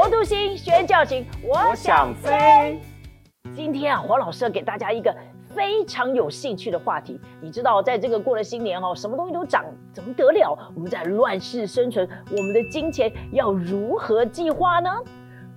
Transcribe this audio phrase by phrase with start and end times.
[0.00, 2.80] 国度星宣教情，我想飞。
[3.54, 5.14] 今天啊，黄老师要给大家一个
[5.54, 7.20] 非常有兴趣的话题。
[7.38, 9.62] 你知道，在这个过了新年哦，什么东西都涨，
[9.92, 10.56] 怎么得了？
[10.74, 14.90] 我们在乱世生存，我们的金钱要如何计划呢？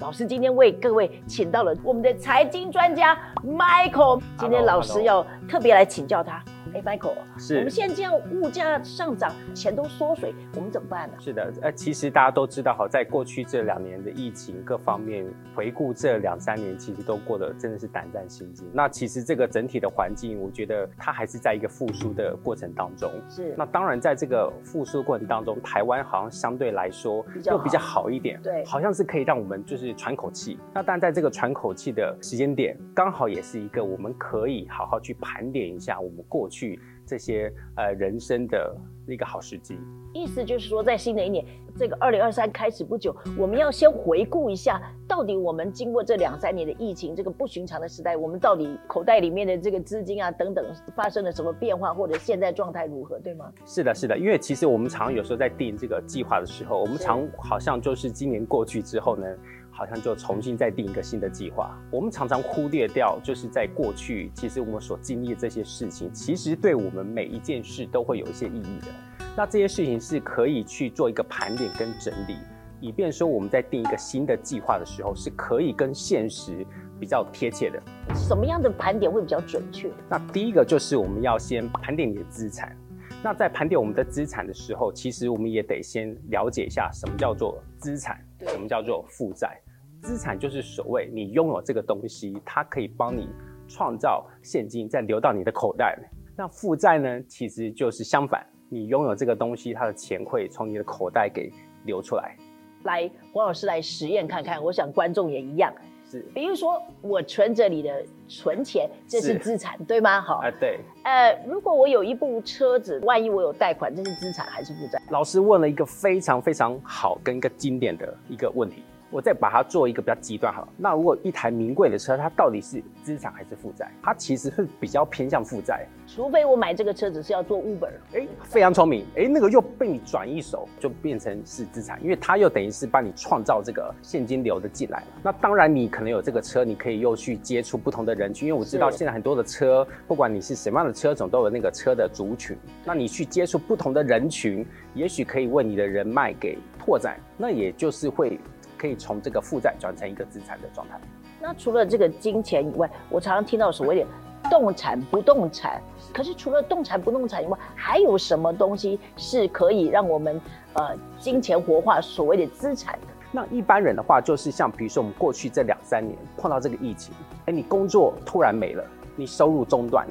[0.00, 6.42] 老师今天为各位请到了我们的财经专家 Michael，今天老师要特别来请教他。
[6.74, 11.14] 哎，Michael，是我们现在这样物价上涨，钱都缩水，我们怎么办呢？
[11.18, 18.66] 是的，呃，其实大家都知道，哈，在过去这两年的疫情各方面，回顾这两三年，其实都过得真的是胆战心惊。
[18.72, 23.10] 那其实这个整体的环境，我觉得它还是在一个复苏的过程当中。
[23.28, 30.58] 是，那当然在这个复苏过程当中，台湾好像相对来说又比较好一点，对，好像是可以让我们就是喘口气。
[30.72, 36.78] 那但在这个喘口气的时间点，刚好也是一个我们可以好好去盘点一下我们过去。
[37.04, 38.74] 这些呃人生的
[39.08, 39.76] 一个好时机，
[40.14, 41.44] 意思就是说，在新的一年，
[41.76, 53.52] 这个二零二三开始不久，我们要先回顾一下，到底我们经过这两三年的疫情，这个不寻常的时代，我们到底口袋里面的这个资金啊等等发生了什么变化，或者现在状态如何，对吗？
[53.66, 59.26] 是的，是的，因为其实我们常有时候在定这个计划的时候，我们常好像就是今年过去之后呢。
[59.72, 61.76] 好像就重新再定一个新的计划。
[61.90, 68.88] 我们常常忽略掉，就是在过去，其实我们所经历的这些事情，其实对我们每一件事都会有一些意义的。
[69.36, 72.36] 那这些事情是可以去做一个盘点跟整理，
[72.80, 76.66] 以便说我们在定一个新的计划的时候，是可以跟现实
[77.00, 77.82] 比较贴切的。
[78.14, 79.90] 什么样的盘点会比较准确？
[80.08, 82.76] 那第一个就是我们要先盘点你的资产。
[83.24, 89.60] 那在盘点我们的资产的时候，其实我们也得先了解一下什么叫做资产，什么叫做负债。
[90.02, 93.28] 资产就是所谓你拥有这个东西，它可以帮你
[93.68, 95.96] 创造现金，再流到你的口袋。
[96.36, 101.48] 那负债呢，其实就是相反，你拥有这个东西，它的钱会从你的口袋给
[101.84, 102.36] 流出来。
[102.82, 105.72] 来，黄老师来实验看看，我想观众也一样。
[106.12, 110.20] 是，比如说我存着你的存钱，这是资产，对吗？
[110.20, 110.78] 好，啊，对。
[111.04, 115.00] 呃，如果我有一部车子，万一我有贷款，这是资产还是负债？
[115.08, 118.82] 老师问了一个非常非常好跟一个经典的一个问题。
[119.12, 120.68] 我再把它做一个比较极端好了。
[120.78, 123.90] 那如果一台名贵的车，它到底是资产还是负债？
[124.02, 125.86] 它其实是比较偏向负债。
[126.06, 142.56] 除非我买这个车子是要做 Uber，哎，非常聪明，哎，那个又被你转一手，就变成是资产，因为它又等于是帮你创造这个现金流的进来那当然，你可能有这个车，你可以又去接触不同的人群，因为我知道现在很多的车，不管你是什么样的车种，都有那个车的族群。
[142.84, 148.40] 那你去接触不同的人群，也许可以为你的人脉给拓展，那也就是会。
[148.82, 150.98] 可以从这个负债转成一个资产的状态。
[151.40, 154.06] 那除了这个金钱以外，我常常听到所谓的
[154.50, 155.80] 动产、不动产。
[156.12, 160.40] 可是除了动产、不动产以外，还有什么东西是可以让我们
[160.72, 163.06] 呃金钱活化所谓的资产的？
[163.30, 167.14] 那一般人的话，就是像比如说我们过去这两三年碰到这个疫情，
[167.46, 170.04] 哎，你工作突然没了，你收入中断。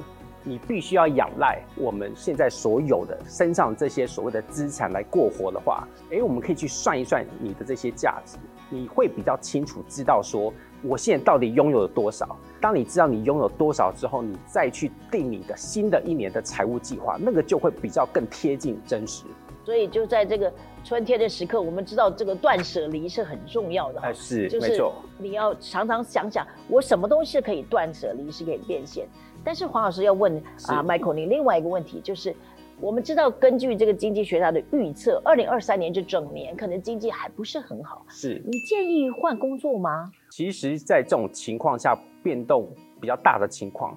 [0.44, 8.40] 你必须要仰赖我们现在所有的身上这些所谓的资产来过活的话，哎，我们可以去算一算你的这些价值，
[8.72, 10.52] 你会比较清楚知道说
[10.82, 12.36] 我现在到底拥有了多少。
[12.60, 19.26] 当你知道你拥有多少之后，你再去定你的新的一年的财务计划，那个就会比较更贴近真实。
[19.64, 20.52] 所以就在这个
[20.84, 24.02] 春天的时刻，我们知道这个断舍离是很重要的。
[24.02, 24.96] 哎，是，没错。
[25.20, 29.08] 你要常常想想，我什么东西是可以断舍离，是可以变现。
[29.44, 30.36] 但是黄老师要问
[30.68, 32.36] 啊，Michael，你另外一个问题就是，
[32.82, 38.04] 我们知道根据这个经济学家的预测，二零二三年这整年可能经济还不是很好。
[38.10, 40.12] 是你建议换工作吗？
[40.32, 42.68] 其实，在这种情况下，变动
[43.00, 43.96] 比较大的情况，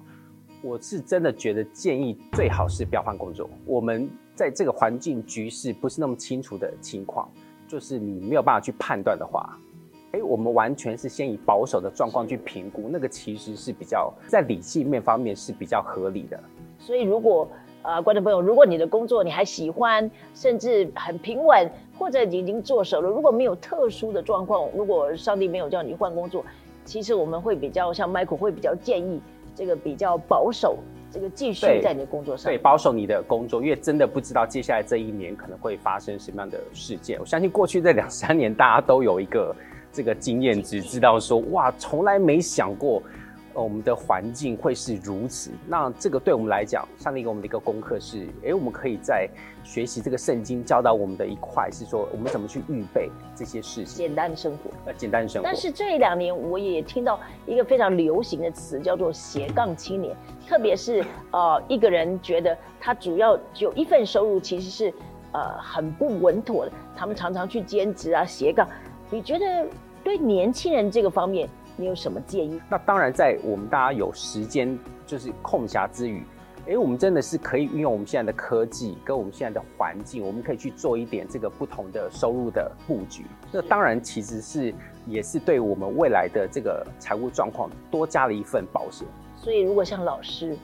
[0.61, 3.49] 我是真的觉得建议最好是不要换工作。
[3.65, 7.27] 我们在这个环境局势不是那么清楚的情况，
[7.67, 9.59] 就是你没有办法去判断的话。
[10.11, 16.39] 哎，我们完全是先以保守的状况去评估，那个其实是比较在理性面方面是比较合理的。
[16.77, 17.49] 所以，如果
[17.85, 26.43] 呃，观众朋友，如果你的工作你还喜欢，甚至很平稳，或者已经做熟了，如果没有特殊的状况，如果上帝没有叫你换工作，
[26.83, 29.21] 其实我们会比较像 Michael 会比较建议
[29.53, 30.79] 这个比较保守，
[31.11, 32.51] 这个继续在你的工作上。
[32.51, 37.19] 对，保守你的工作，因为真的不知道接下来这一年可能会发生什么样的事件。
[37.19, 39.55] 我相信过去这两三年，大家都有一个。
[39.91, 43.01] 这个经验只知道说哇，从来没想过，
[43.63, 45.51] 我们的环境会是如此。
[45.67, 49.29] 那这个对我们来讲，上帝给我们的一个功课是：哎，我们可以在
[49.63, 53.97] 学习这个圣经教导我们的一块，是说我们怎么去预备这些事情。
[53.97, 55.47] 简单的生活，呃，简单的生活。
[55.47, 60.15] 但是这两年我也听到一个非常流行的词，叫做斜杠青年。
[60.47, 64.93] 特别是呃，一个人觉得他主要只有一份收入，其实是
[65.31, 66.71] 呃很不稳妥的。
[66.95, 68.67] 他们常常去兼职啊，斜杠。
[69.09, 69.67] 你觉得
[70.03, 72.59] 对年轻人这个方面，你有什么建议？
[72.69, 76.23] 那当然，在我们大家有时间就是空暇之余，
[76.67, 83.25] 哎，我们真的是可以运用我们现在的科技跟我们现在的环境，我们可以去做一点这个不同的收入的布局。
[83.51, 84.73] 那当然，其实是
[85.05, 89.07] 也是对我们未来的这个财务状况多加了一份保险。
[89.35, 90.57] 所以，如果像老师。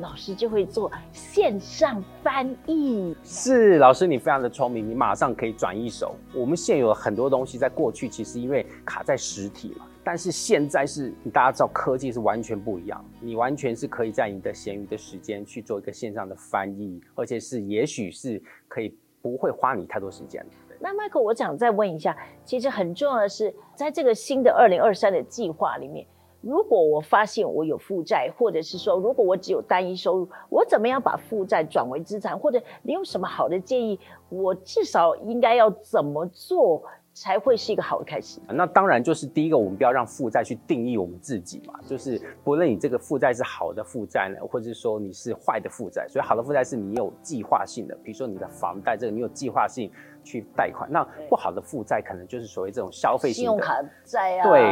[0.00, 6.14] 老师就会做线上翻译，是老师，你非常的聪明，你马上可以转一手。
[6.32, 20.42] 我们现有很多东西，在过去其实因为卡在实体嘛，但是现在是大家知道科技是完全不一样，你完全是可以在你的闲余的时间去做一个线上的翻译，而且是也许是可以不会花你太多时间。
[20.80, 26.06] 那 Michael，我想再问一下，其实很重要的是，在这个新的二零二三的计划里面。
[26.40, 32.38] 如果我发现我有负债，或者是说，如果我只有单一收入，我怎么样把负债转为资产？
[32.38, 34.00] 或者你有什么好的建议？
[34.30, 36.82] 我至少应该要怎么做
[37.20, 38.38] 才会是一个好的开始？
[38.48, 41.74] 那当然就是第一个，我们不要让负债去定义我们自己嘛。
[41.84, 46.06] 就是不论你这个负债是好的负债呢，或者说你是坏的负债。
[46.08, 49.90] 所以好的负债是你有计划性的，比如说你的房贷这个你有计划性。
[50.28, 54.46] 去贷款，那不好的负债可能就是所谓这种消费性信用卡债啊。
[54.46, 54.62] 对，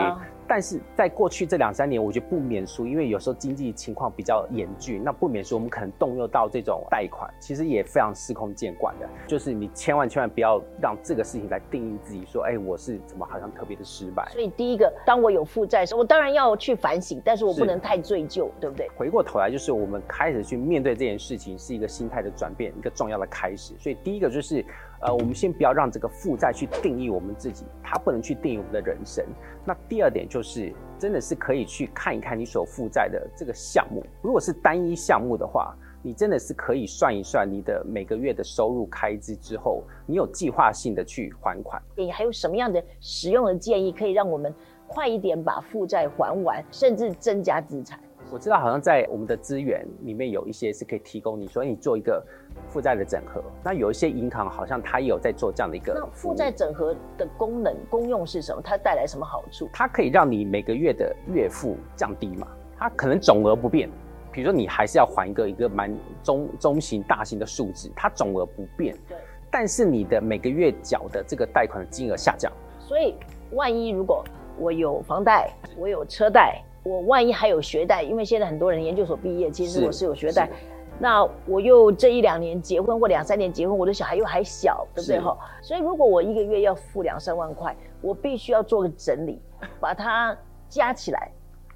[0.46, 9.08] 但是在过去这两三年，我觉得不免俗，因为有时候经济情况比较严峻，那不免俗，我们可能动用到这种贷款，其实也非常司空见惯的。
[9.26, 14.28] 就是你千万千万不要让这个事情来定义自己，说，哎，我是怎么好像特别的失败。
[14.32, 18.90] 所以第一个，当我有负债时，我当然要去反省，但是我不能太追究，对不对？
[18.94, 23.72] 回过头来，就是我们开始去面对这件事情，是一个心态的转变，一个重要的开始。
[23.78, 24.62] 所以第一个就是。
[25.00, 29.24] 呃，我们先不要让这个负债去定义我们自己，它不能去定义我们的人生。
[29.64, 34.04] 那第二点就是，真的是可以去看一看你所负债的这个项目。
[34.22, 41.82] 如果是单一项目的话，你真的是可以算一算你的每个月的收入开支之后，你有计划性的去还款。
[41.96, 44.54] 你还有什么样的实用的建议，可以让我们
[44.86, 47.98] 快一点把负债还完，甚至增加资产？
[48.30, 52.22] 我知道，好像在我们的资源里面有一些是可以提供你，所以你做一个
[52.68, 53.42] 负债的整合。
[53.62, 55.94] 那有一些银行好像它也有在做这样的一个。
[55.94, 58.60] 那负债整合的功能功用是什么？
[58.62, 59.68] 它带来什么好处？
[59.72, 62.48] 它可以让你每个月的月付降低嘛？
[62.76, 63.88] 它可能总额不变，
[64.32, 68.94] 比如说你还是要还一个一个蛮中中型、大型的数字，它总额不变。
[69.08, 69.16] 对。
[69.50, 72.52] 但是你的每个月缴的这个贷款的金额下降。
[72.80, 73.14] 所以，
[73.52, 74.24] 万一如果
[74.58, 75.48] 我有房贷，
[75.78, 76.60] 我有车贷。
[76.86, 80.48] 我万一还有学贷，因为现在很多人研究所毕业，其实我是有学贷。
[81.00, 85.36] 那我又这一两年结婚或两三年结婚，我的小孩又还小，对不对哈？
[85.60, 89.42] 所以如果我一个月要付两三万块，我必须要做个整理，
[89.80, 90.34] 把它
[90.68, 91.30] 加起来，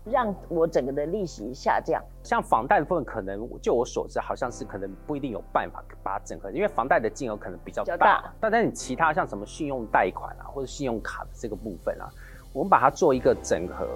[0.04, 2.00] 让我整个的利息下降。
[2.22, 8.32] 像房贷的部分，可能就我所知，好像是可能不一定有办法把它整合，因为房贷的金额可能比较大。
[8.40, 12.08] 但但你其他像什么信用贷款啊，或者信用卡的这个部分啊，
[12.54, 13.86] 我们把它做一个整合。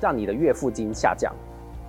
[0.00, 1.34] 让你的月付金下降，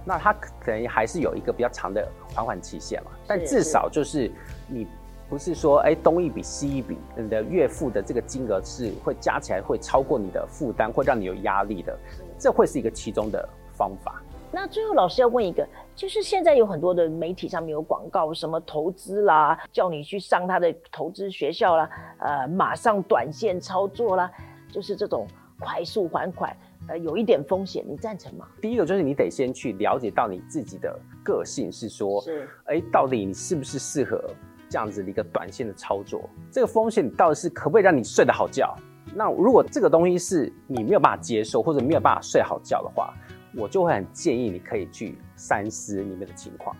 [0.05, 3.11] 那它可能还是有一个比较长的还款期限嘛？
[3.25, 4.31] 但至少就是
[4.67, 4.85] 你
[5.29, 11.97] 不是说哎东一笔西一笔，你的月付的这个金额是会加起来会超过你的负担，会让你有压力的，
[12.37, 14.21] 这会是一个其中的方法。
[14.53, 15.65] 那最后老师要问一个，
[15.95, 24.29] 就是现在有很多的媒体上面有广告，什么投资啦，叫你去上他的投资学校啦，呃，马上短线操作啦，
[24.69, 25.25] 就是这种
[25.57, 26.53] 快速还款。
[26.87, 28.47] 呃，有一点风险，你赞成吗？
[28.59, 34.19] 第一个就是你得先去了解到你自己的个性，是说，是，哎，到底你是不是适合
[34.67, 36.29] 这样子的一个短线的操作？
[36.51, 38.75] 这个风险到底是可不可以让你睡得好觉？
[39.13, 43.13] 那如果这个东西是你没有办法接受，或者没有办法睡好觉的话，
[43.55, 46.75] 我就会很建议你可以去三思你们的情况。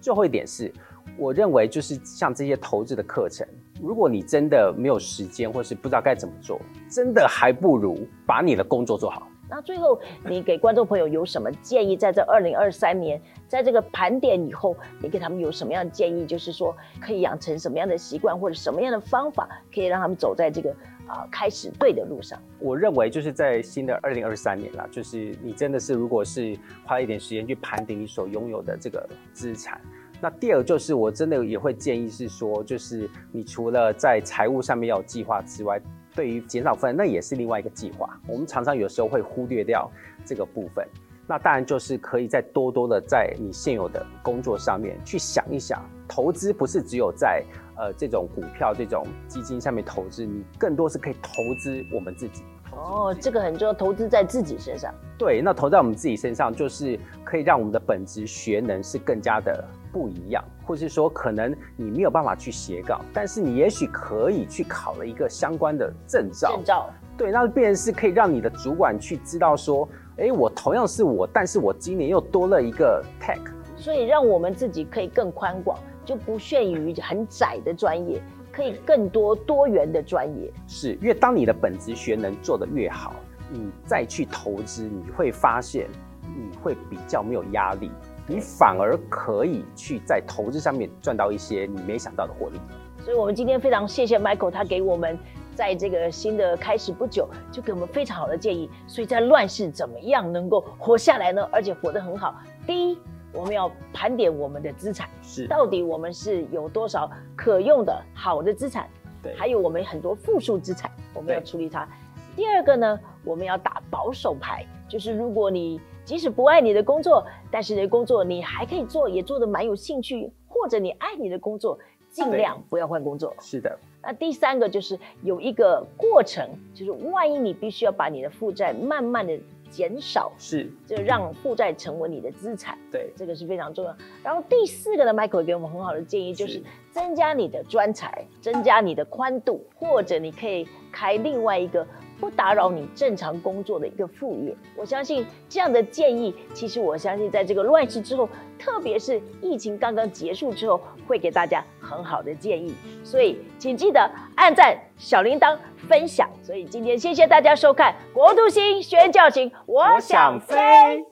[0.00, 0.72] 最后一点是，
[1.16, 3.46] 我认为就是像这些投资的课程。
[3.80, 9.28] 如果你真的没有时间，或是不知道该怎么做，真的还不如把你的工作做好。
[9.50, 11.96] 那最后，你给观众朋友有什么建议？
[11.96, 16.26] 在这二零二三年，在这个盘点以后，你给他们有什么样的建议？
[16.26, 20.70] 就是说，可以养成什么样的习惯，或者什么样的方法，可以让他们走在这个
[21.06, 22.38] 啊开始对的路上？
[22.58, 29.80] 我认为就是在新的二零二三年啦，就是你真的是，如果是花一点时间去盘点你所拥有的这个资产。
[30.20, 35.80] 那第二就是，我真的也会建议是说，就是你除了在财务上面要有计划之外，
[36.18, 38.18] 对于减少负担，那也是另外一个计划。
[38.26, 39.88] 我们常常有时候会忽略掉
[40.26, 40.84] 这个部分。
[41.28, 47.44] 那当然就是可以再多多的在你现有的工作上面去想一想，投资不是只有在
[47.76, 52.42] 呃这种股票、这种基金上面投资，你更多是可以投资我们自己。
[52.72, 54.92] 哦，这个很重要，投资在自己身上。
[55.16, 59.64] 对，那投在我们自己身上，就是可以让我们的本职学能是更加的。
[59.92, 66.56] 不一样，或是说可能你没有办法去斜杠，但是你也许可以去考了一个相关的证照。
[66.56, 73.40] 证照，对，那变成是可以让你的主管去知道说，哎，我同样是我，但是我今年又多了一个 tech，
[73.76, 78.20] 所以让我们自己可以更宽广，就不限于很窄的专业，
[78.52, 80.52] 可以更多多元的专业。
[80.66, 83.14] 是因为当你的本职学能做得越好，
[83.50, 85.88] 你再去投资，你会发现
[86.22, 87.90] 你会比较没有压力，
[88.30, 92.60] 你反而可以去在投资上面赚到一些你没想到的获利。
[93.02, 95.18] 所以，我们今天非常谢谢 Michael，他给我们
[95.54, 98.68] 在这个新的开始不久，就给我们非常好的建议。
[98.86, 101.48] 所以在乱世怎么样能够活下来呢？
[101.50, 102.34] 而且活得很好。
[102.66, 102.98] 第一，
[103.32, 108.86] 我们要盘点我们的资产，是到底我们是有多少可用的好的资产，
[109.22, 111.88] 对还有我们很多负数资产，我们要处理它。
[112.36, 121.78] 第二个呢，我们要打保守牌，就是如果你即使不爱你的工作，但是你的工作你还可以做，也做的蛮有兴趣，或者你爱你的工作，
[122.10, 123.34] 尽量不要换工作。
[123.40, 132.78] 是的，那第三个就是有一个过程，就是万一你必须要把你的负债慢慢的减少，是，就让负债成为你的资产。
[132.90, 133.94] 对，这个是非常重要。
[134.22, 141.86] 然后第四个呢，Michael 给我们很好的建议，就是是增加你的专才，增加你的宽度，或者你可以开另外一个
[142.20, 144.54] 不打扰你正常工作的一个副业。
[144.76, 152.74] 我相信这样的建议，其实我相信在这个乱世之后，特别是疫情刚刚结束之后，会给大家很好的建议。
[153.02, 155.56] 所以请记得按赞、小铃铛、
[155.88, 156.28] 分享。
[156.42, 161.07] 所以今天谢谢大家收看《国都新宣教情》，我想飞。